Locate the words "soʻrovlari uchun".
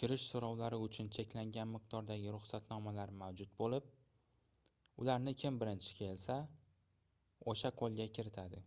0.30-1.10